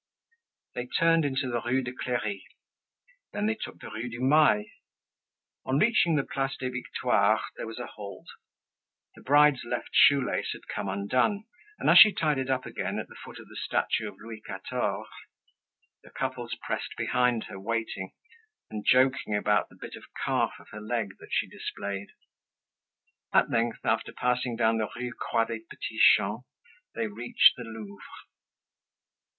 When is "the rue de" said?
1.47-1.91